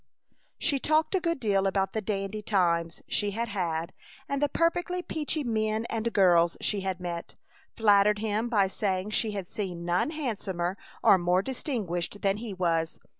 She 0.57 0.79
talked 0.79 1.13
a 1.13 1.19
good 1.19 1.39
deal 1.39 1.67
about 1.67 1.93
the 1.93 2.01
"dandy 2.01 2.41
times" 2.41 3.03
she 3.07 3.29
had 3.37 3.49
had 3.49 3.93
and 4.27 4.41
the 4.41 4.49
"perfectly 4.49 5.03
peachy" 5.03 5.43
men 5.43 5.85
and 5.91 6.11
girls 6.11 6.57
she 6.59 6.81
had 6.81 6.99
met; 6.99 7.35
flattered 7.75 8.17
him 8.17 8.49
by 8.49 8.65
saying 8.65 9.11
she 9.11 9.33
had 9.33 9.47
seen 9.47 9.85
none 9.85 10.09
handsomer 10.09 10.75
or 11.03 11.19
more 11.19 11.43
distinguished 11.43 12.23
than 12.23 12.37
he 12.37 12.51
was. 12.51 12.99